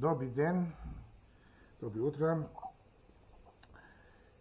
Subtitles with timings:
[0.00, 0.72] Добрый день,
[1.78, 2.48] доброе утро.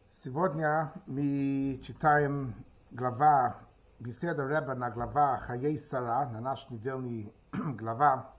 [0.09, 2.55] Сегодня мы читаем
[2.91, 3.57] глава,
[3.99, 8.33] беседа Рэба на глава Хаей Сара, на наш недельный глава.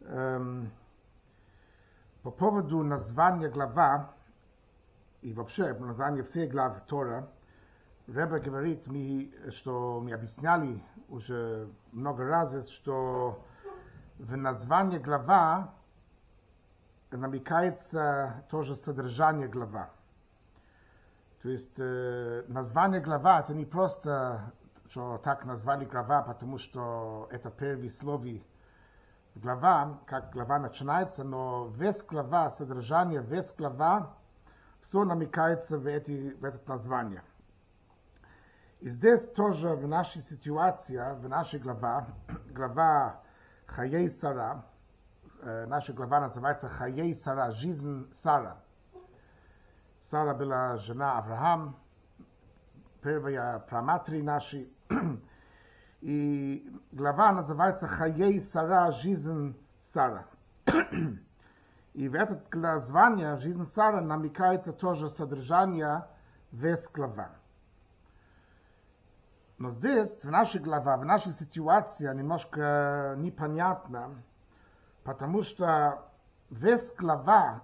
[0.00, 0.72] Эм,
[2.24, 4.12] по поводу названия глава
[5.22, 7.30] и вообще названия всей глав Тора,
[8.08, 13.44] Рэба говорит, мы, что мы объясняли уже много раз, что
[14.20, 15.72] в названии глава
[17.10, 19.90] намекается тоже содержание глава.
[21.42, 24.52] То есть э, название глава это не просто,
[24.90, 28.44] что так назвали глава, потому что это первый слови
[29.34, 34.14] глава, как глава начинается, но весь глава, содержание, весь глава,
[34.82, 37.22] все намекается в, эти, в это название.
[38.80, 42.06] И здесь тоже в нашей ситуации, в нашей глава,
[42.50, 43.22] глава
[43.74, 44.64] Хаей Сара,
[45.42, 48.56] э, наша глава называется Хаей Сара, жизнь Сара.
[50.02, 51.76] Сара была жена Авраам,
[53.00, 54.74] первая праматри нашей.
[56.00, 60.26] И глава называется Хаей Сара, жизнь Сара.
[61.92, 66.06] И в это название жизнь Сара намекается тоже содержание
[66.50, 67.39] весь глава.
[69.60, 74.22] Но здесь, в нашей главе, в нашей ситуации немножко непонятно,
[75.04, 76.10] потому что
[76.48, 77.62] весь глава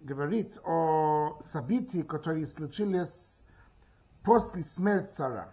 [0.00, 3.40] говорит о событии, которые случились
[4.22, 5.48] после смерти цара.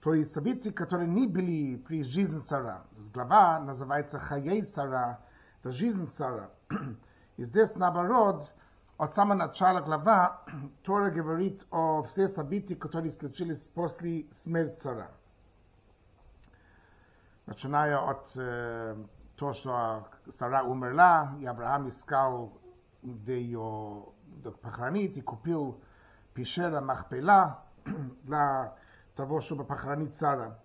[0.00, 2.84] То есть события, которые не были при жизни цара.
[3.12, 5.18] Глава называется Хаей цара,
[5.58, 6.52] это жизнь цара.
[7.36, 8.52] И здесь, наоборот,
[9.00, 10.42] от самого начала глава
[10.82, 15.10] Тора говорит о все события, которые случились после смерти цара.
[17.46, 19.02] Начиная от э,
[19.38, 22.60] того, что Сара умерла, и Авраам искал,
[23.02, 24.04] где ее
[24.60, 25.80] похоронить, и купил
[26.34, 27.64] пещера Махпела
[28.24, 28.76] для
[29.16, 30.60] того, чтобы похоронить Сара.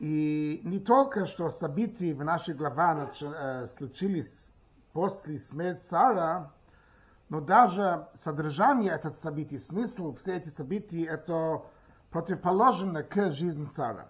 [0.00, 4.51] И не только, что события в нашей главе э, случились
[4.92, 6.50] после смерти Сара,
[7.28, 11.62] но даже содержание этих событий, смысл все эти события, это
[12.10, 14.08] противоположно к жизни Сара.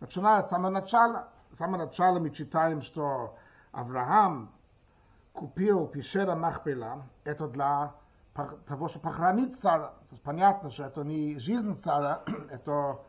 [0.00, 3.36] Начиная с самого начала, с самого начала мы читаем, что
[3.72, 4.52] Авраам
[5.32, 7.94] купил пещера Махпела, это для
[8.66, 9.88] того, чтобы похоронить Сара.
[9.88, 13.00] То есть понятно, что это не жизнь Сара, это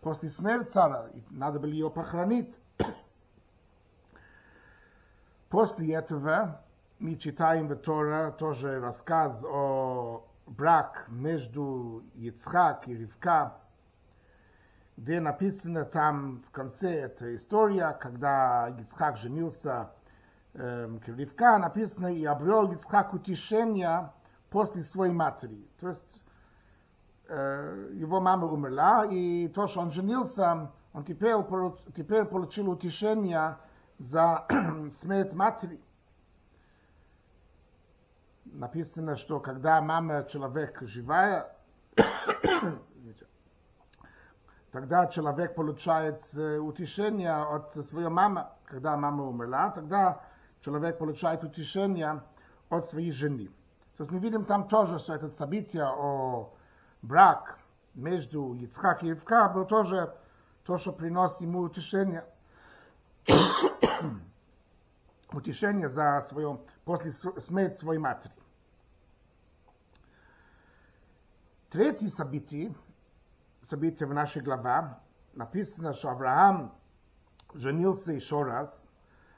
[0.00, 2.56] после смерти Сара, и надо было ее похоронить.
[5.56, 6.60] После этого
[6.98, 13.54] мы читаем в Тора тоже рассказ о брак между Ицхак и Ривка,
[14.98, 19.92] где написано там в конце эта история, когда Ицхак женился
[20.52, 24.12] э, Ривка, написано, и обрел Ицхак утешение
[24.50, 25.66] после своей матери.
[25.80, 26.20] То есть
[27.28, 31.34] э, его мама умерла, и то, что он женился, он теперь,
[31.96, 33.56] теперь получил утешение
[33.98, 34.46] за
[35.00, 35.80] смерть матери.
[38.44, 41.54] Написано, что когда мама человек живая,
[44.70, 48.46] тогда человек получает утешение от своей мамы.
[48.64, 50.22] Когда мама умерла, тогда
[50.60, 52.22] человек получает утешение
[52.68, 53.48] от своей жены.
[53.96, 56.52] То есть мы видим там тоже, что это событие о
[57.02, 57.58] брак
[57.94, 60.14] между Ицхак и Ивка был тоже
[60.64, 62.24] то, что приносит ему утешение–
[65.32, 68.32] утешение за свое, после смерти своей матери.
[71.70, 72.74] Третье событие,
[73.62, 74.96] событие в нашей главе,
[75.34, 76.74] написано, что Авраам
[77.54, 78.84] женился еще раз.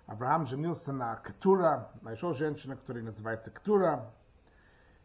[0.07, 4.13] Авраам женился на Ктура, на еще женщине, которая называется Ктура.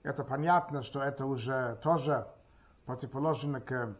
[0.03, 2.27] Это понятно, что это уже тоже
[2.85, 3.95] противоположно к,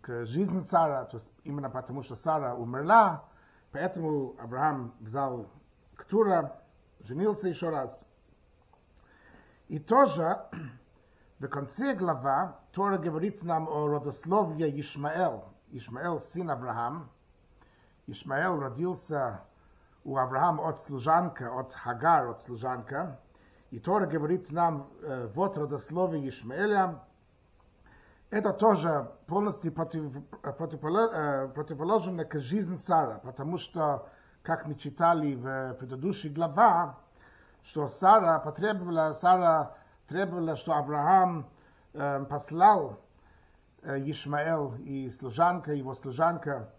[0.00, 3.24] к жизни Сара, то есть именно потому, что Сара умерла,
[3.71, 5.49] Поэтому Авраам взял
[5.95, 6.61] Ктура,
[7.01, 8.05] женился еще раз.
[9.67, 10.37] И тоже
[11.39, 15.43] в конце глава Тора говорит нам о родословии Ишмаэл.
[15.71, 17.09] Ишмаэл сын Авраам.
[18.07, 19.41] Ишмаэл родился
[20.03, 23.19] у Авраама от служанка, от Хагар, от служанка.
[23.71, 27.03] И Тора говорит нам, э, вот родословие Ишмаэля,
[28.30, 30.12] это тоже полностью против,
[30.42, 34.08] противоположно к жизни Сара, потому что,
[34.42, 36.94] как мы читали в предыдущей главе,
[37.64, 41.48] что Сара потребовала, Сара требовала, что Авраам
[41.92, 43.00] э, послал
[43.82, 46.72] э, Ишмаэл и служанка, его служанка,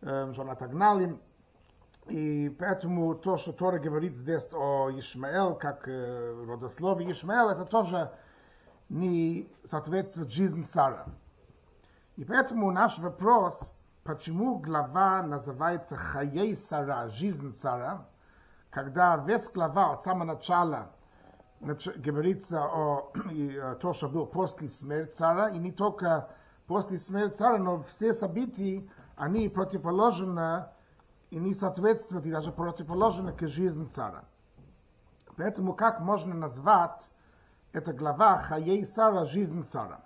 [0.00, 1.00] что он отогнал
[2.08, 8.12] И поэтому то, что Тора говорит здесь о Ишмаэл, как э, родословие Ишмаэл, это тоже
[8.94, 11.06] не соответствует жизни цара.
[12.14, 13.58] И поэтому наш вопрос,
[14.04, 18.06] почему глава называется Хаей Сара, жизнь цара,
[18.70, 20.92] когда весь глава от самого начала
[21.60, 26.28] говорится о, о том, что был после смерти цара, и не только
[26.68, 30.66] после смерти цара, но все события, они противоположны
[31.30, 34.24] и не соответствуют, и даже противоположны к жизни цара.
[35.36, 37.10] Поэтому как можно назвать
[37.73, 40.01] эта глава Хаей Сара, жизнь цара?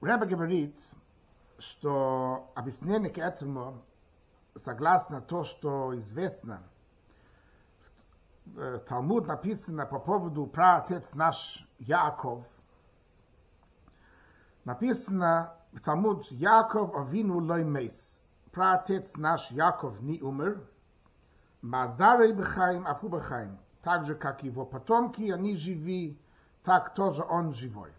[0.00, 0.78] Рэба говорит,
[1.58, 3.82] что объяснение к этому
[4.56, 6.62] согласно то, что известно,
[8.44, 12.44] в Талмуд написано по поводу праотец наш Яков,
[14.64, 18.20] написано в Талмуд Яков Авину Лоймейс,
[18.52, 20.60] праотец наш Яков не умер,
[21.61, 26.19] Мазарей Бехаим, Афу Бехаим, так же, как его потомки, они живи,
[26.63, 27.91] так тоже он живой.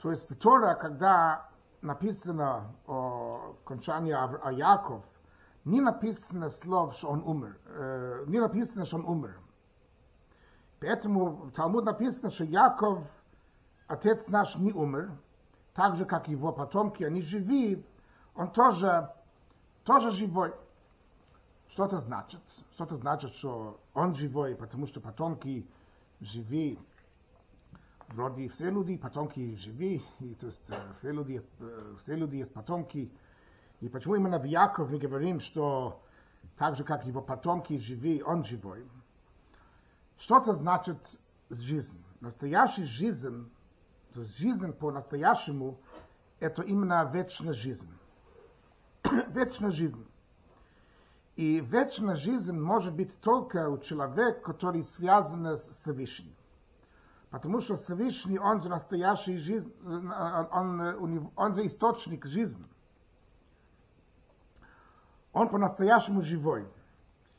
[0.00, 1.50] То есть Тора, когда
[1.82, 5.04] написано о кончании о Яков,
[5.64, 7.58] не написано слов, что он умер.
[7.66, 9.38] Э, не написано, что он умер.
[10.80, 13.04] Поэтому в Талмуд написано, что Яков,
[13.86, 15.12] отец наш, не умер,
[15.74, 17.86] так же, как его потомки, они живи,
[18.34, 19.12] он тоже,
[19.84, 20.54] тоже живой.
[21.70, 22.40] Что это значит?
[22.74, 25.68] Что это значит, что он живой, потому что потомки
[26.20, 26.78] живи
[28.08, 30.68] вроде все люди, потомки живи, и, то есть
[30.98, 31.50] все люди, есть,
[32.02, 33.12] все люди есть потомки.
[33.80, 36.02] И почему именно в Яков мы говорим, что
[36.56, 38.84] так же, как его потомки живи, он живой?
[40.18, 41.20] Что это значит
[41.50, 42.02] жизнь?
[42.20, 43.48] Настоящая жизнь,
[44.12, 45.80] то есть жизнь по-настоящему,
[46.40, 47.88] это именно вечная жизнь.
[49.28, 50.04] вечная жизнь.
[51.39, 56.33] И вечная жизнь может быть только у человека, который связан с Всевышним.
[57.29, 62.65] Потому что Всевышний, он же настоящий жизнь, он, он, он же источник жизни.
[65.33, 66.65] Он по-настоящему живой.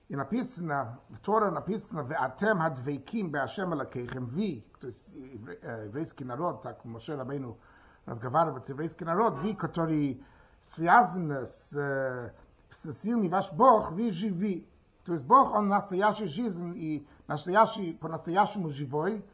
[0.08, 6.84] И написано, в Тора написано, «Веатем адвейким беашем алакейхем ви», то есть еврейский народ, так
[6.84, 7.58] Моше Рабейну
[8.04, 10.22] разговаривает с еврейский народ, ви, который
[10.62, 12.32] связан с, с
[12.71, 14.68] сильный ваш Бог, вы живи.
[15.06, 19.25] То есть Бог, он настоящий жизнь и настоящий, по-настоящему живой,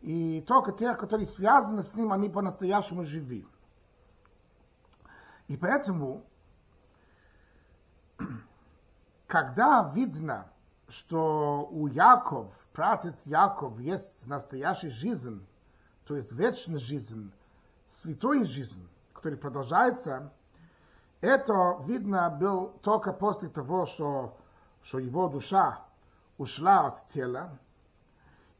[0.00, 3.46] и только те, которые связаны с ним, они по-настоящему живы.
[5.48, 6.24] И поэтому,
[9.26, 10.50] когда видно,
[10.88, 15.46] что у Яков, пратец Яков, есть настоящая жизнь,
[16.06, 17.32] то есть вечная жизнь,
[17.86, 20.32] святой жизнь, которая продолжается,
[21.20, 24.36] это видно был только после того, что,
[24.82, 25.84] что его душа
[26.36, 27.58] ушла от тела,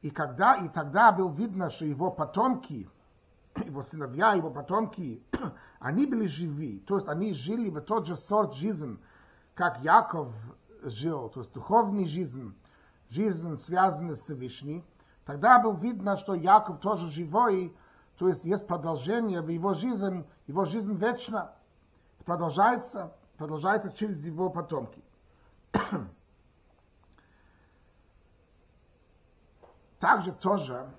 [0.02, 2.88] и когда и тогда было видно, что его потомки,
[3.64, 5.22] его сыновья, его потомки,
[5.80, 8.98] они были живы, то есть они жили в тот же сорт жизни,
[9.54, 10.34] как Яков
[10.82, 12.54] жил, то есть духовный жизнь,
[13.08, 14.84] жизнь, связанная с Всевышним,
[15.24, 17.76] тогда было видно, что Яков тоже живой,
[18.16, 21.52] то есть есть продолжение в его жизни, его жизнь вечна,
[22.28, 25.02] продолжается, продолжается через его потомки.
[29.98, 30.94] Также тоже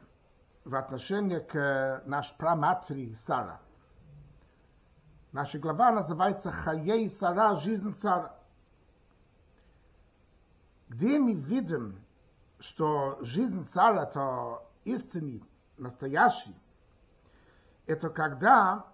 [0.65, 3.61] в отношении к нашей праматери Сара.
[5.31, 7.55] Наша глава называется «Хаей Сара.
[7.57, 8.35] Жизнь Сара».
[10.87, 12.03] Где мы видим,
[12.57, 15.43] что жизнь Сара– это истинный,
[15.77, 16.55] настоящий,
[17.85, 18.87] это когда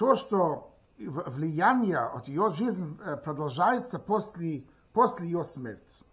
[0.00, 2.88] то, что влияние от ее жизни
[3.22, 4.64] продолжается после,
[4.94, 6.04] после ее смерти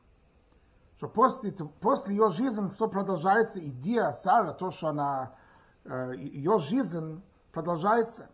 [0.98, 5.36] что после, после ее жизни все продолжается, идея Сара, то, что она,
[5.86, 8.30] ее жизнь продолжается.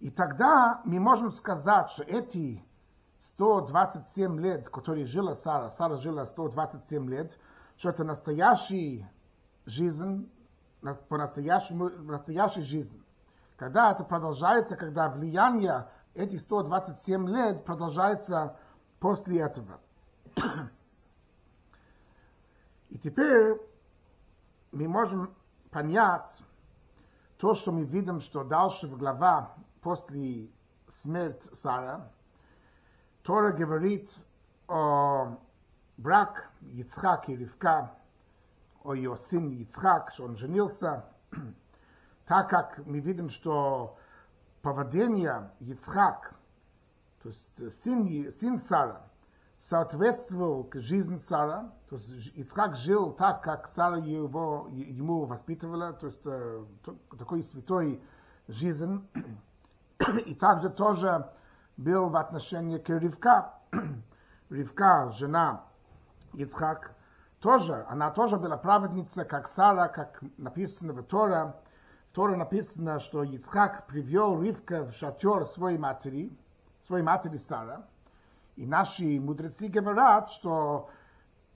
[0.00, 2.62] И тогда мы можем сказать, что эти
[3.20, 7.38] 127 лет, которые жила Сара, Сара жила 127 лет,
[7.78, 9.10] что это настоящая
[9.66, 10.28] жизнь,
[11.08, 13.03] по-настоящему, настоящая жизнь.
[13.56, 18.56] Когда это продолжается, когда влияние этих 127 лет продолжается
[18.98, 19.80] после этого.
[22.88, 23.60] И теперь
[24.72, 25.34] мы можем
[25.70, 26.36] понять
[27.38, 30.50] то, что мы видим, что дальше в глава после
[30.86, 32.10] смерти Сара,
[33.22, 34.10] Тора говорит
[34.68, 35.38] о
[35.96, 37.92] брак Ицхак и Ривка,
[38.82, 41.04] о ее сын Ицхак, что он женился,
[42.26, 43.96] так как мы видим, что
[44.62, 46.34] поведение Ицхак,
[47.22, 49.02] то есть сын, сын Сара,
[49.60, 56.06] соответствовал к жизни Сара, то есть Ицхак жил так, как Сара его, ему воспитывала, то
[56.06, 56.22] есть
[57.18, 58.02] такой святой
[58.46, 59.08] жизнь,
[60.26, 61.30] и также тоже
[61.76, 63.54] был в отношении к Ривка.
[64.50, 65.64] Ривка, жена
[66.34, 66.94] Ицхак,
[67.40, 71.54] тоже, она тоже была праведница, как Сара, как написано в Торе.
[72.14, 76.30] В Торе написано, что Ицхак привел Ривка в шатер своей матери,
[76.80, 77.88] своей матери Сара.
[78.54, 80.90] И наши мудрецы говорят, что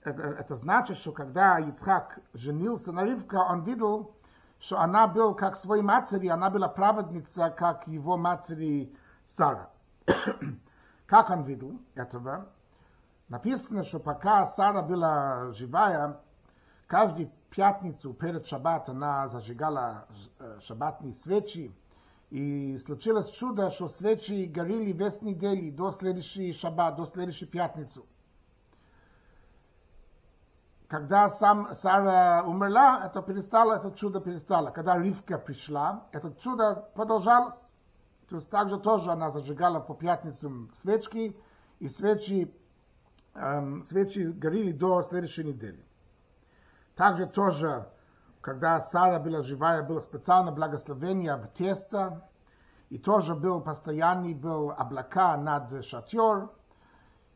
[0.03, 4.13] это, это значит, что когда Ицхак женился на Ривка, он видел,
[4.59, 8.93] что она была как своей матери, она была праведница, как его матери
[9.27, 9.69] Сара.
[11.05, 12.49] как он видел этого?
[13.29, 16.19] Написано, что пока Сара была живая,
[16.85, 20.07] каждую пятницу перед шаббат она зажигала
[20.61, 21.73] шаббатные свечи,
[22.29, 28.01] и случилось чудо, что свечи горели весь недели до следующей шаббат, до следующей пятницы.
[30.87, 34.71] Когда сам Сара умерла, это перестало, это чудо перестало.
[34.71, 37.59] Когда Ривка пришла, это чудо продолжалось.
[38.27, 41.35] То есть также тоже она зажигала по пятницам свечки,
[41.79, 42.53] и свечи,
[43.33, 45.83] эм, свечи горели до следующей недели.
[46.99, 47.87] Также тоже,
[48.41, 52.27] когда Сара была живая, было специальное благословение в тесто,
[52.89, 56.49] и тоже был постоянный был облака над шатер,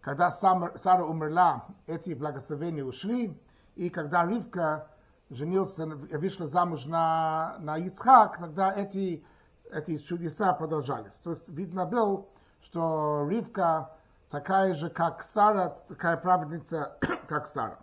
[0.01, 3.39] когда Сара умерла, эти благословения ушли,
[3.75, 4.89] и когда Ривка
[5.29, 9.25] женился, вышла замуж на, на Ицхак, тогда эти,
[9.71, 11.15] эти чудеса продолжались.
[11.23, 12.25] То есть видно было,
[12.63, 13.91] что Ривка
[14.29, 16.97] такая же, как Сара, такая праведница,
[17.29, 17.79] как Сара.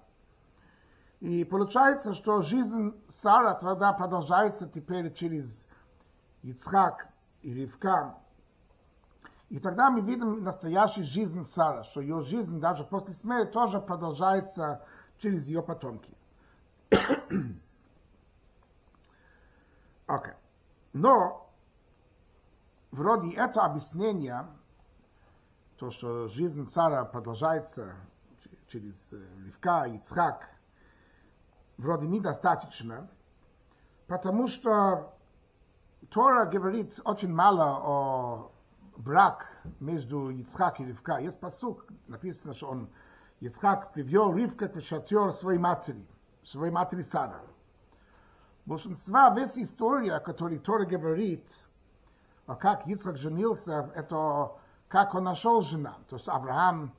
[1.21, 5.69] И получается, что жизнь Сара тогда продолжается теперь через
[6.43, 7.09] Ицхак
[7.43, 8.17] и Ривка,
[9.51, 14.87] и тогда мы видим настоящую жизнь Сара, что ее жизнь даже после смерти тоже продолжается
[15.19, 16.17] через ее потомки.
[16.91, 17.53] Окей.
[20.07, 20.35] okay.
[20.93, 21.53] Но
[22.93, 24.47] вроде это объяснение,
[25.77, 27.95] то, что жизнь Сара продолжается
[28.69, 29.13] через
[29.45, 30.49] Ривка Ицхак,
[31.81, 33.09] вроде недостаточно,
[34.07, 35.15] потому что
[36.11, 38.53] Тора говорит очень мало о
[38.97, 39.47] брак
[39.81, 41.19] между Ицхак и Ривка.
[41.19, 42.91] Есть посук, написано, что он,
[43.41, 46.07] Ицхак привел Ривка в шатер своей матери,
[46.45, 47.41] своей матери Сара.
[48.67, 51.67] Большинство, весь история, о которой Тора говорит,
[52.47, 54.53] о как Ицхак женился, это
[54.89, 55.97] как он нашел жена.
[56.09, 56.93] То есть Авраам,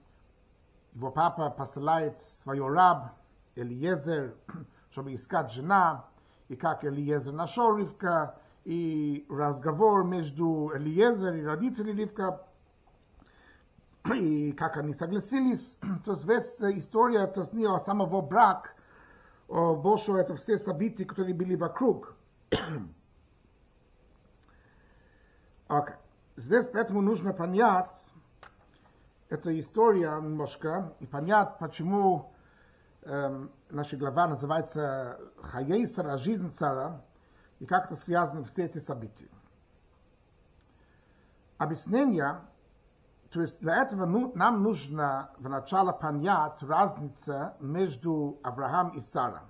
[0.94, 3.21] его папа посылает свой раб
[3.56, 4.36] Элиезер,
[4.92, 6.06] чтобы искать жена,
[6.48, 12.46] и как Элиезер нашел Ривка, и разговор между Элиезер и родителями Ривка,
[14.14, 15.78] и как они согласились.
[16.06, 18.76] То есть вся история, то есть не о самого брак,
[19.48, 22.16] о больше это все события, которые были вокруг.
[25.70, 25.96] okay.
[26.38, 28.10] Здесь поэтому нужно понять
[29.30, 32.34] эта история немножко и понять, почему
[33.04, 37.02] наша глава называется «Хаей Сара, жизнь Сара»,
[37.60, 39.30] и как это связано все эти события.
[41.58, 42.42] Объяснение,
[43.30, 49.44] то есть для этого ну, нам нужно вначале понять разницу между Авраам и Сара.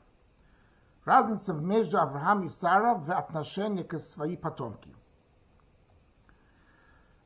[1.05, 4.93] Разница между Авраам и Сара в отношении к своим потомки.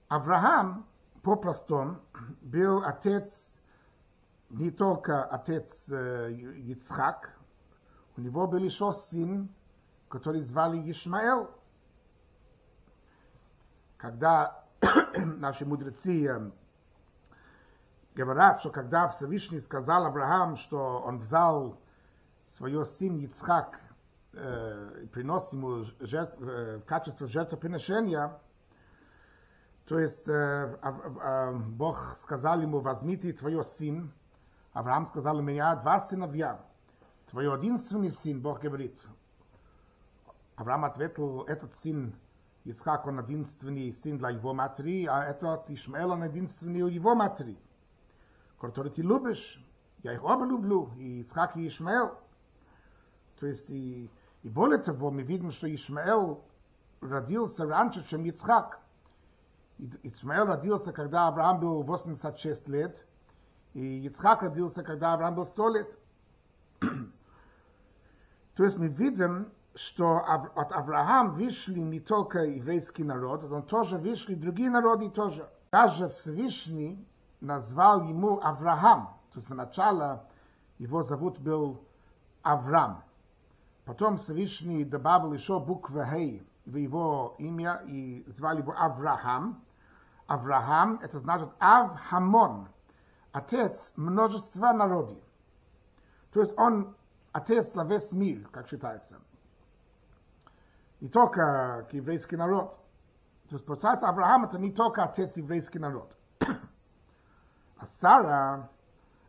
[0.08, 0.86] Авраам,
[1.24, 2.00] по-простому,
[2.42, 3.55] был отец,
[4.58, 7.38] не только отец э, Ицхак,
[8.18, 9.50] у него был еще сын
[10.16, 11.50] который звали Ишмаэл.
[13.98, 14.64] Когда
[15.16, 16.54] наши мудрецы
[18.14, 21.82] говорят, что когда Всевышний сказал Авраам, что он взял
[22.48, 23.80] свой сын Ицхак
[24.32, 28.40] э, принес ему жертв, э, в качестве жертвоприношения,
[29.86, 34.14] то есть э, э, Бог сказал ему, возьмите твой сын.
[34.75, 36.61] Авраам сказал, у меня два сыновья.
[37.27, 38.97] Твой единственный сын, Бог говорит,
[40.57, 42.15] Авраам ответил, этот сын
[42.65, 47.59] Ицхак, он единственный сын для его матери, а этот Ишмаэл, он единственный у его матери.
[48.61, 49.65] Который ты любишь,
[50.03, 52.19] я их оба люблю, и Ицхак и Ишмаэл.
[53.39, 54.11] То есть, и,
[54.43, 56.45] и более того, мы видим, что Ишмаэл
[57.01, 58.81] родился раньше, чем Ицхак.
[60.03, 63.07] Ишмаэл родился, когда Авраам был 86 лет,
[63.76, 66.00] и Ицхак родился, когда Авраам был 100 лет.
[66.80, 74.34] То есть мы видим, что от Авраам вышли не только еврейский народ, он тоже вышли
[74.34, 75.50] другие народы тоже.
[75.72, 77.06] Даже Всевышний
[77.42, 80.26] назвал ему Авраам, то есть сначала
[80.78, 81.84] его зовут был
[82.44, 83.04] Авраам.
[83.84, 89.62] Потом Всевышний добавил еще букву Хей в его имя и звали его Авраам.
[90.28, 92.70] Авраам, это значит Авхамон,
[93.36, 95.18] отец множества народов.
[96.32, 96.96] То есть он
[97.34, 99.20] отец на весь мир, как считается.
[101.02, 102.80] Не только еврейский народ.
[103.50, 106.16] То есть, получается, Авраам это не только отец еврейский народ.
[106.40, 108.70] а Сара,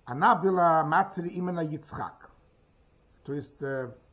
[0.05, 2.31] она была матерью именно Ицхак.
[3.25, 3.61] То есть,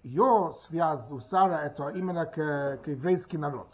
[0.01, 3.69] ее связь у Сара это именно к, к еврейский народ.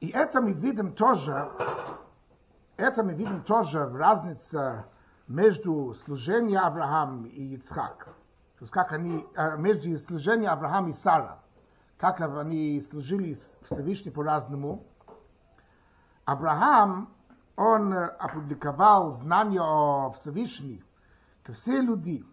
[0.00, 1.50] И это мы видим тоже,
[2.78, 4.84] это мы видим тоже в разнице
[5.26, 8.04] между служением Авраам и Ицхак.
[8.04, 9.26] То есть как они,
[9.58, 11.40] между служением Авраам и Сара.
[11.98, 14.86] Как они служили Всевышний по-разному.
[16.24, 17.12] Авраам,
[17.56, 20.84] он опубликовал знания о Всевышней
[21.42, 22.24] к все люди.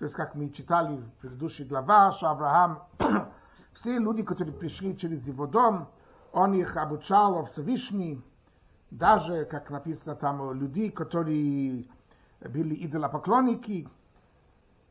[0.00, 2.82] То есть, как мы читали в предыдущей главе, что Авраам,
[3.72, 5.88] все люди, которые пришли через его дом,
[6.32, 8.20] он их обучал о Всевышней,
[8.90, 11.86] даже, как написано там, люди, которые
[12.40, 13.88] были идолопоклонники,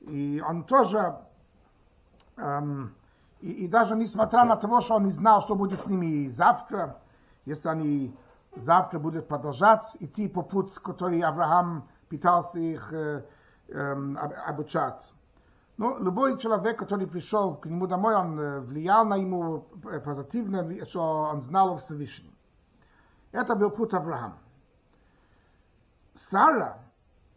[0.01, 1.17] и он тоже,
[2.37, 2.93] эм,
[3.41, 6.97] и, и даже несмотря на то, что он не знал, что будет с ними завтра,
[7.45, 8.15] если они
[8.55, 13.25] завтра будут продолжать идти по путь, который Авраам пытался их э,
[13.67, 15.13] э, обучать.
[15.77, 19.67] Но любой человек, который пришел к нему домой, он влиял на ему
[20.03, 22.36] позитивно, что он знал о Всевышнем.
[23.31, 24.37] Это был путь Авраама.
[26.15, 26.79] Сара,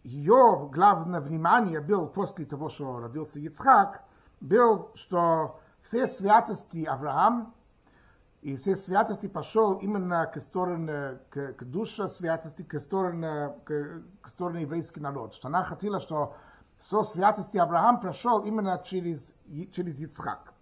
[0.02, 4.02] ее главное внимание был после того, что родился Ицхак,
[4.40, 7.54] был, что все святости Авраам
[8.42, 14.28] и все святости пошел именно к стороне, к, к душе святости, к стороне, к, к
[14.30, 15.34] стороне еврейский народ.
[15.34, 16.34] Что она хотела, что
[16.78, 19.34] все святости Авраам прошел именно через,
[19.72, 20.54] через Ицхак.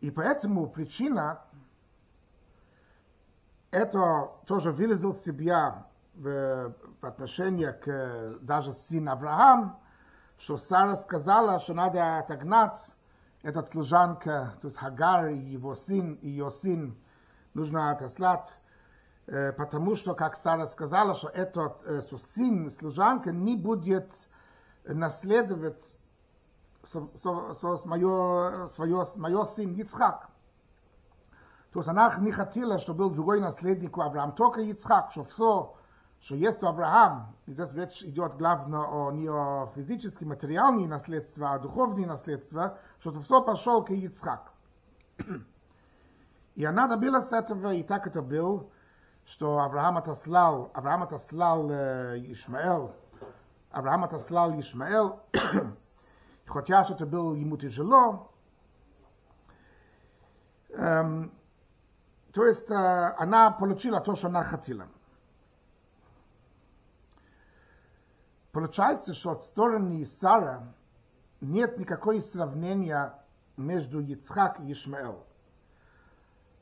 [0.00, 1.42] И поэтому причина,
[3.72, 9.80] это тоже выразил себя в, в отношении к даже сын Авраам,
[10.38, 12.78] что Сара сказала, что надо отогнать
[13.42, 16.96] этот служанка, то есть Хагар и его сын, и ее сын,
[17.54, 18.60] нужно отослать,
[19.26, 24.12] э, потому что, как Сара сказала, что этот э, что сын служанка не будет
[24.84, 25.96] наследовать
[26.84, 30.28] со, со, со, мое, свое, мое сын Ицхак.
[31.71, 35.75] То есть она не хотела, чтобы был другой наследник у Авраама, только Ицхак, что все,
[36.21, 41.45] что есть у Авраам, и здесь речь идет главное о не о физическом, материальном наследстве,
[41.45, 44.51] а духовном наследстве, что это все пошел к Ицхак.
[46.55, 48.71] И она добилась этого, и так это был,
[49.25, 52.95] что Авраам отослал, Авраам отослал э, Ишмаэл,
[53.69, 55.19] Авраам отослал Ишмаэл,
[56.47, 58.31] хотя что это было ему тяжело,
[60.69, 61.31] эм,
[62.32, 62.74] то есть э,
[63.18, 64.86] она получила то, что она хотела.
[68.52, 70.74] Получается, что от стороны Сара
[71.40, 73.14] нет никакой сравнения
[73.56, 75.24] между Ицхак и Ишмаэл.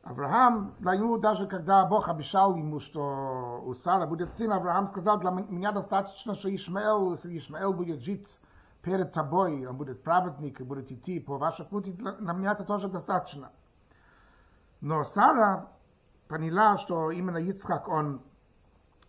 [0.02, 5.20] Авраам, для него даже когда Бог обещал ему, что у Сара будет сын, Авраам сказал,
[5.20, 8.40] для меня достаточно, что Ишмаэл, Ишмаэл будет жить
[8.82, 12.88] перед тобой, он будет праведник и будет идти по вашему пути, для меня это тоже
[12.88, 13.50] достаточно.
[14.80, 15.68] Но Сара
[16.28, 18.22] поняла, что именно Ицхак, он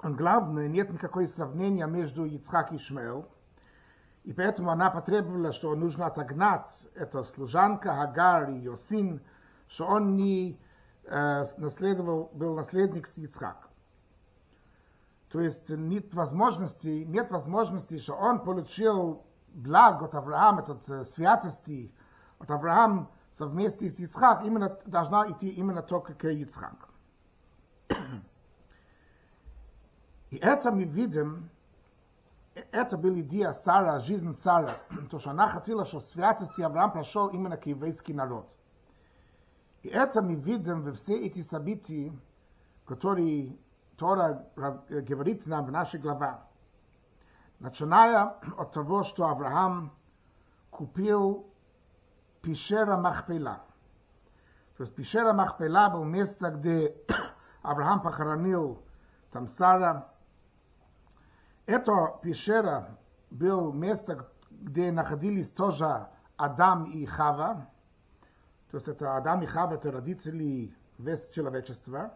[0.04, 3.28] он главное, нет никакой сравнения между Ицхак и Ишмаэл.
[4.24, 9.22] И поэтому она потребовала, что нужно отогнать эту служанка Хагар и ее сын,
[9.68, 10.60] что он не
[11.06, 13.70] э, наследовал, был наследник с Ицхак.
[15.30, 21.94] То есть нет возможности, нет возможности, что он получил благо от Авраама, от святости,
[22.40, 26.90] от Авраама совместе с Ицхак, именно должна идти именно только к Ицхаку.
[30.30, 31.50] И это мы видим,
[32.72, 34.78] это была идея Сара, жизнь Сара,
[35.10, 38.50] то, что она хотела, что святости Авраам прошел именно к еврейский народ.
[39.84, 42.14] И это мы видим во все эти события,
[42.86, 43.58] которые
[43.98, 46.38] Тора говорит нам в нашей главе.
[47.60, 49.94] Начиная от того, что Авраам
[50.70, 51.51] купил
[52.42, 53.62] Пишера Махпела.
[54.78, 56.96] То есть Пишера Махпела был место, где
[57.62, 58.84] Авраам похоронил
[59.32, 60.12] там Сара,
[61.66, 62.98] это пещера
[63.30, 67.70] был место, где находились тоже Адам и Хава.
[68.72, 72.14] То есть это Адам и Хава, это родители весь человечества.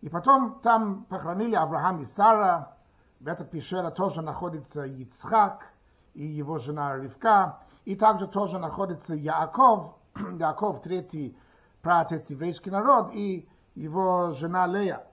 [0.00, 2.76] И потом там похоронили Авраам и Сара.
[3.20, 5.66] В этой пещере тоже находится Ицхак
[6.14, 7.58] и его жена Ривка.
[7.84, 9.96] И также тоже находится Яаков,
[10.38, 11.36] Яаков, третий
[11.80, 15.04] праотец еврейский народ, и его жена Лея.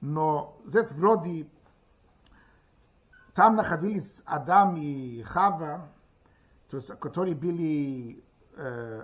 [0.00, 1.46] Но здесь вроде
[3.34, 5.88] там находились Адам и Хава,
[6.70, 8.24] то есть, которые были,
[8.56, 9.02] э,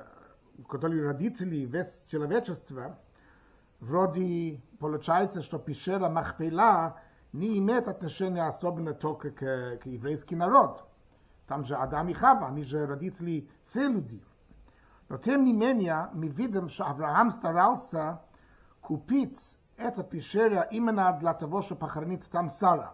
[0.68, 2.98] которые родители весь человечества,
[3.80, 6.98] вроде получается, что пещера Махпела
[7.32, 10.84] не имеет отношения особенно только к, к еврейский народ.
[11.51, 14.23] Там же Адам и Хава, они же родители все люди.
[15.09, 18.21] Но тем не менее, мы видим, что Авраам старался
[18.81, 22.93] купить эту пещеру именно для того, чтобы похоронить там Сара.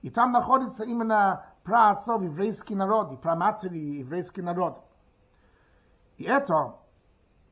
[0.00, 4.82] И там находится именно праотцов еврейский народ, и праматери еврейский народ.
[6.16, 6.76] И это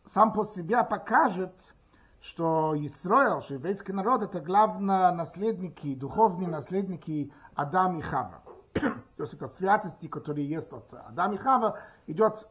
[0.05, 1.75] сам по себе покажет,
[2.21, 8.43] что Исраил, что еврейский народ, это главные наследники, духовные наследники Адам и Хава.
[9.18, 12.48] То есть это святости, которые есть от Адам и Хава, идет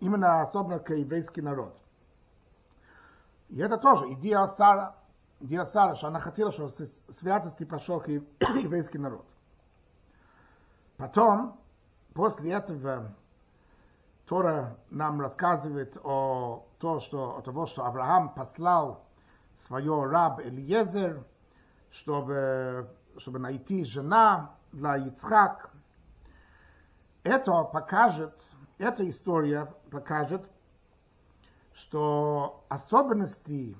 [0.00, 1.78] именно особенно к еврейский народ.
[3.48, 4.96] И это тоже идея Сара,
[5.40, 8.08] идея Сара, что она хотела, чтобы святости пошел к
[8.40, 9.26] еврейский народ.
[10.96, 11.58] Потом,
[12.14, 13.14] после этого,
[14.26, 19.04] Тора нам рассказывает о том, что, о того, что Авраам послал
[19.56, 21.24] свое раб Элиезер,
[21.90, 25.70] чтобы, чтобы найти жена для Ицхак.
[27.22, 30.42] Это покажет, эта история покажет,
[31.72, 33.76] что особенности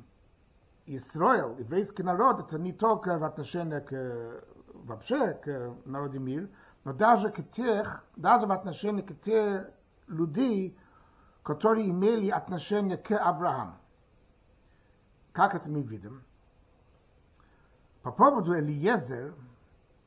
[0.86, 6.48] Израиль, еврейский народ, это не только в отношении к, вообще к народу мира,
[6.84, 9.70] но даже к тех, даже в отношении к тех
[10.06, 10.78] людей,
[11.42, 13.76] которые имели отношение к Аврааму.
[15.32, 16.22] Как это мы видим?
[18.02, 19.34] По поводу Элиезер,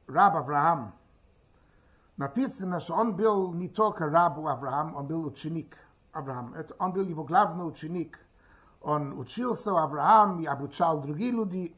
[0.08, 0.96] раб Авраам,
[2.18, 5.78] написано, что он был не только раб Авраам, он был ученик
[6.12, 6.54] Авраам.
[6.54, 8.20] Это, он был его главный ученик.
[8.82, 11.76] Он учился у Авраам и обучал другие люди.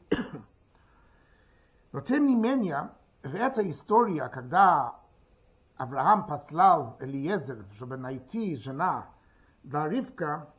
[1.92, 2.90] Но тем не менее,
[3.22, 4.94] в этой истории, когда
[5.76, 9.06] Авраам послал Элиезер, чтобы найти жена
[9.62, 10.52] для Ривка,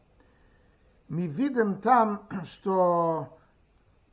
[1.07, 3.38] мы видим там, что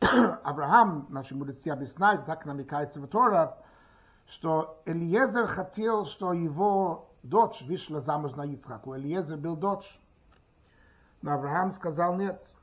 [0.44, 3.58] Авраам, наши мудрецы объясняют, так намекается в Тора,
[4.26, 8.88] что Элиезер хотел, что его дочь вышла замуж на Ицхак.
[8.88, 10.00] У Элиезер был дочь.
[11.22, 12.54] Но Авраам сказал нет.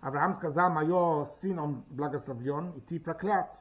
[0.00, 3.56] Авраам сказал, мое сын, он благословен, и ты проклят.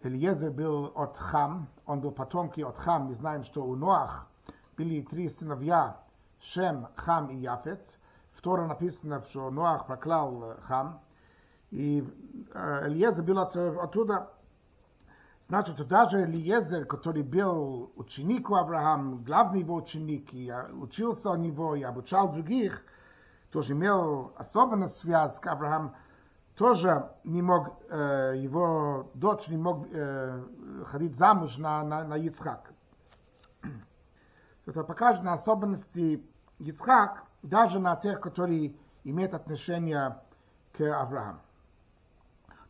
[0.00, 3.06] Элиезер был от Хам, он был потомки от Хам.
[3.06, 4.28] Мы знаем, что у Ноах
[4.76, 6.00] были три сыновья,
[6.40, 7.98] Шем, Хам и Яфет.
[8.32, 11.00] В Торе написано, что Ноах проклял Хам.
[11.73, 12.07] И
[12.53, 14.29] Элиезер был от, оттуда.
[15.47, 21.75] Значит, даже Элиезер, который был ученик у Авраама, главный его ученик, и учился у него,
[21.75, 22.83] и обучал других,
[23.51, 25.95] тоже имел особенную связь с Авраамом,
[26.55, 30.43] тоже не мог, э, его дочь не мог э,
[30.85, 32.71] ходить замуж на, на, на Ицхак.
[34.67, 36.23] Это покажет на особенности
[36.59, 40.19] Ицхак, даже на тех, которые имеют отношение
[40.77, 41.39] к Аврааму.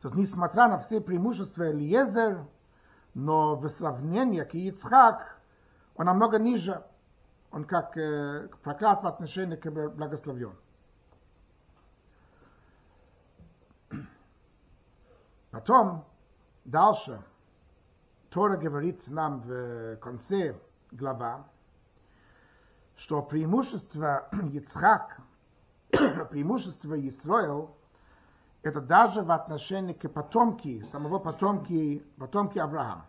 [0.02, 2.46] То есть, несмотря на все преимущества Элиезер,
[3.14, 5.40] но в сравнении к Ицхак,
[5.96, 6.84] он намного ниже,
[7.50, 10.54] он как э, проклят в отношении к благословен.
[15.50, 16.04] Потом,
[16.64, 17.22] дальше,
[18.30, 20.60] Тора говорит нам в конце
[20.92, 21.48] глава,
[22.96, 25.20] что преимущество Ицхак,
[25.90, 27.74] преимущество Исраил,
[28.63, 33.05] это даже в отношении к потомке, самого потомки, потомки Авраама.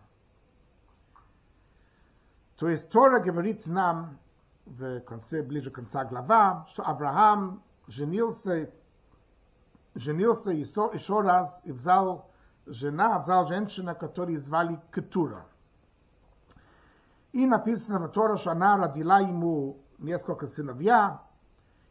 [2.57, 4.19] То есть Тора говорит нам
[4.67, 8.71] в конце, ближе к конца глава, что Авраам женился,
[9.95, 12.31] женился еще, еще раз и взял
[12.67, 15.47] жена, взял женщина, которую звали Кетура.
[17.33, 21.23] И написано в Торе, что она родила ему несколько сыновья,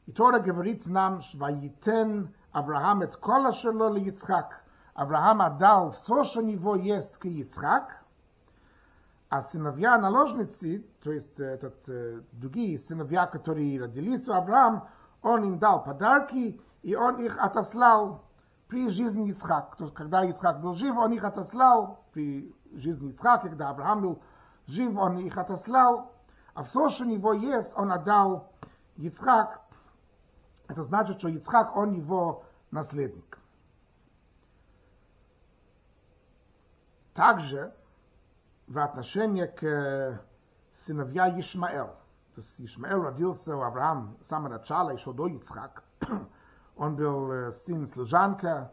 [0.06, 4.56] и Тора говорит нам, что «Ваитен Авраам האט קאל שן לא יצחק.
[4.98, 7.94] Авраам האט געפארן סושניב וואו איז געווען יצחק.
[9.30, 11.28] א סינווען א לאשניצית, צו איז
[12.34, 14.74] דא גי סינווען קאטרי דיליס אברהם,
[15.24, 16.58] און אין דא פאדארקי,
[16.96, 18.18] און איך האט אסלאו
[18.68, 19.76] פרי גזייזני יצחק.
[19.80, 24.04] דא קלבה יצחק איז געווען גייב און איך האט אסלאו פרי גזייזני יצחק, כדא אברהם
[24.04, 24.16] איז געווען
[24.70, 26.02] גייב און איך האט אסלאו.
[26.60, 28.40] אפסושניב וואו איז אנה געד
[28.98, 29.58] יצחק.
[30.69, 33.39] Это значит, что Ицхак, он его наследник.
[37.15, 37.75] Также
[38.67, 40.23] в отношении к
[40.75, 41.89] сыновья Ишмаэл.
[42.35, 45.83] То есть Ишмаэл родился у Авраама с самого начала, еще до Ицхак.
[46.77, 48.73] Он был сын служанка,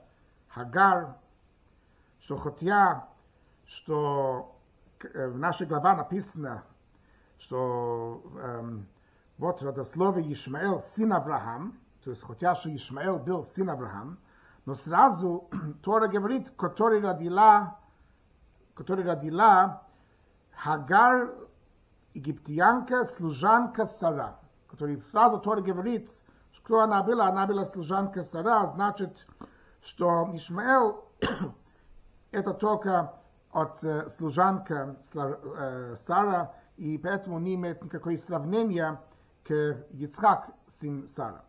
[0.50, 1.18] Хагар,
[2.20, 3.10] что хотя,
[3.66, 4.56] что
[5.02, 6.64] в нашей главе написано,
[7.38, 8.88] что эм,
[9.41, 14.19] вот родословие Ишмаэл, сын Авраам, то есть хотя, что Ишмаэл был сын Авраам,
[14.67, 15.49] но сразу
[15.83, 17.79] Тора говорит, который родила,
[18.75, 19.83] который родила
[20.53, 21.35] Хагар,
[22.13, 26.11] египтянка, служанка Сара, который сразу Тора говорит,
[26.63, 29.27] кто она была, она была служанка Сара, значит,
[29.81, 31.03] что Ишмаэл
[32.31, 33.15] это только
[33.53, 33.79] от
[34.19, 34.97] служанка
[35.97, 39.01] Сара, и поэтому не имеет никакого сравнения
[39.45, 41.45] к Ицхак, сын Сара.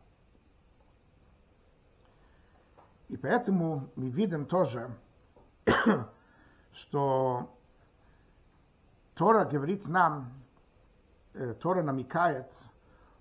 [3.10, 4.90] И поэтому мы видим тоже,
[6.72, 7.54] что
[9.16, 10.32] Тора говорит нам,
[11.34, 12.54] э, Тора намекает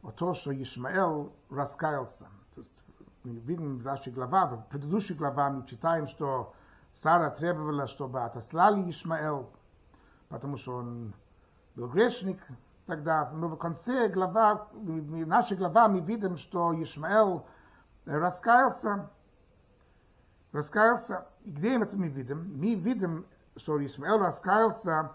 [0.03, 2.29] о том, что Ишмаэл раскаялся.
[2.55, 2.75] То есть
[3.25, 6.55] мы видим в нашей главе, в предыдущей главе мы читаем, что
[6.93, 9.51] Сара требовала, чтобы отослали Ишмаэл,
[10.29, 11.15] потому что он
[11.75, 12.41] был грешник
[12.91, 13.31] тогда.
[13.31, 17.47] Но в конце глава, нашей главе мы видим, что Ишмаэл
[18.05, 19.11] раскаялся,
[20.51, 21.29] раскаялся.
[21.45, 22.53] И где это мы видим?
[22.59, 23.27] Мы видим,
[23.57, 25.13] что Ишмаэл раскаялся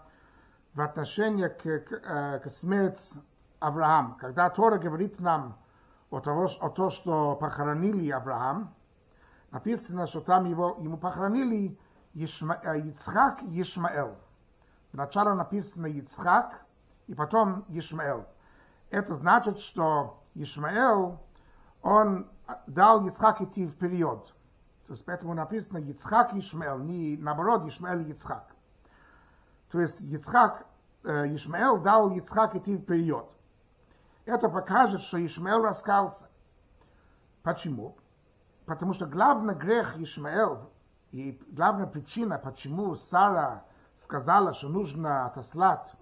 [0.72, 3.14] в отношении к, к, к смерти
[3.60, 4.16] Авраам.
[4.18, 5.58] Когда Тора говорит нам
[6.10, 8.74] о, того, о том, что похоронили Авраам,
[9.50, 11.78] написано, что там его, ему похоронили
[12.14, 14.16] Ишма, Ицхак и Ишмаэл.
[14.92, 16.65] Сначала написано Ицхак,
[17.06, 18.26] и потом Ишмаэл.
[18.90, 21.20] Это значит, что Ишмаэл,
[21.82, 22.30] он
[22.66, 24.32] дал Ицхак идти вперед.
[24.86, 28.54] То есть поэтому написано Ицхак Ишмаэл, не наоборот Ишмаэл и Ицхак.
[29.70, 30.66] То есть Ицхак,
[31.02, 33.26] э, Ишмаэл дал Ицхак идти вперед.
[34.24, 36.28] Это покажет, что Ишмаэл раскался.
[37.42, 37.96] Почему?
[38.64, 40.70] Потому что главный грех Ишмаэл
[41.12, 43.64] и главная причина, почему Сара
[43.96, 45.94] сказала, что нужно отослать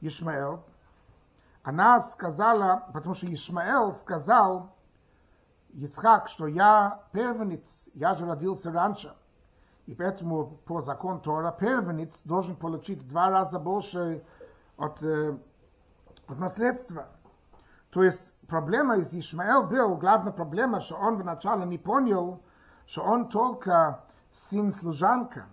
[0.00, 0.64] Ишмаэл,
[1.62, 4.70] она сказала, потому что Ишмаэл сказал
[5.70, 9.14] Ицхак, что я первенец, я же родился раньше.
[9.86, 14.24] И поэтому по закону Тора первенец должен получить два раза больше
[14.76, 15.36] от, э,
[16.26, 17.08] от наследства.
[17.90, 22.42] То есть проблема из Ишмаэл был, главная проблема, что он вначале не понял,
[22.86, 25.46] что он только сын служанка,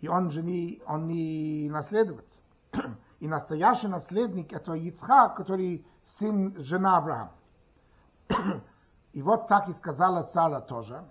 [0.00, 2.40] и он же не, он не наследовец.
[3.20, 7.32] И настоящий наследник это Ицхак, который сын жена Авраама.
[9.12, 11.04] И вот так и сказала Сара тоже.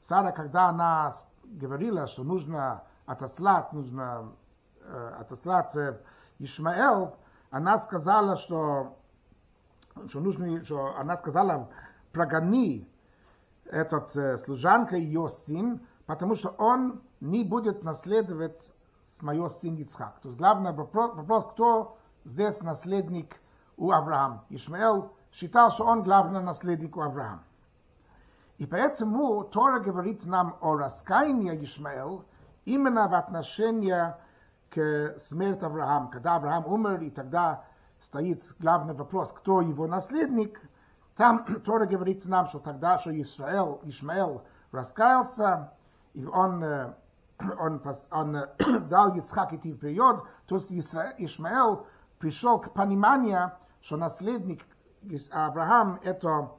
[0.00, 4.32] Сара, когда она говорила, что нужно отослать, нужно
[4.80, 6.00] э, отослать э,
[6.38, 7.16] Ишмаэл,
[7.50, 8.96] она сказала, что
[10.08, 11.70] что нужно, что она сказала,
[12.12, 12.88] прогони
[13.64, 18.74] этот э, служанка ее сын, потому что он не будет наследовать
[19.15, 20.19] с моего сына Ицхак.
[20.21, 23.35] То есть главный вопрос, вопрос, кто здесь наследник
[23.77, 24.45] у Авраама.
[24.49, 27.43] Ишмаэл считал, что он главный наследник у Авраама.
[28.57, 32.25] И поэтому Тора говорит нам о раскаянии Ишмаэл
[32.65, 34.13] именно в отношении
[34.69, 36.09] к смерти Авраама.
[36.09, 37.65] Когда Авраам умер, и тогда
[38.01, 40.61] стоит главный вопрос, кто его наследник,
[41.15, 45.73] там Тора говорит нам, что тогда, что Исраэл, Ишмаэл раскаялся,
[46.13, 46.93] и он, э,
[47.38, 51.86] он, он, он дал Ицхак идти вперед, то есть Ишмаэл
[52.18, 54.62] пришел к пониманию, что наследник
[55.30, 56.52] Авраам это,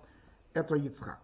[0.53, 1.19] это Ицхак.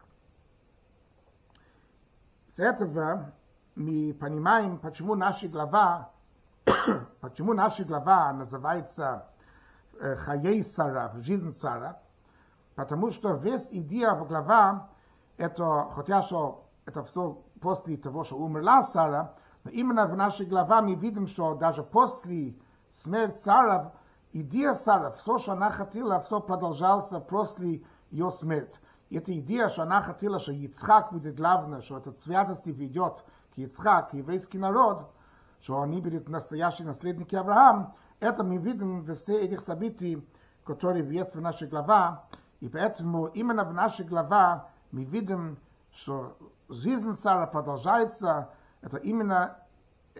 [2.47, 3.33] С этого
[3.75, 6.11] мы понимаем, почему наша глава,
[7.21, 9.27] почему наша глава называется
[9.99, 11.99] Хаей Сара, жизнь Сара,
[12.75, 14.89] потому что весь идея в глава,
[15.37, 19.35] это, хотя что это все после того, что умерла Сара,
[19.71, 22.55] именно в нашей главе мы видим, что даже после
[22.91, 23.93] смерти Сара,
[24.31, 28.79] идея Сара, все, что она хотела, все продолжалось после ее смерти.
[29.09, 33.23] И эта идея, что она хотела, что Ицхак будет главное, что этот святости ведет
[33.53, 35.11] к Ицхак, еврейский народ,
[35.61, 40.27] что они будут настоящие наследники Авраама, это мы видим во все этих событий,
[40.63, 42.19] которые есть в нашей главе,
[42.61, 45.57] и поэтому именно в нашей главе мы видим
[45.93, 46.37] что
[46.69, 48.49] жизнь Сара продолжается,
[48.83, 49.57] это именно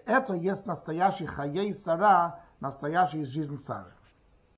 [0.06, 3.94] это есть настоящий хаей Сара, настоящая жизнь Сары.